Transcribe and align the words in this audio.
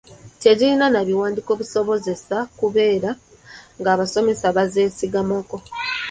Tezirina 0.43 0.85
na 0.93 1.01
biwandiiko 1.07 1.51
bizisobozesa 1.59 2.37
kubeera 2.59 3.11
ng’abasomesa 3.79 4.45
bazeesigamako. 4.57 5.57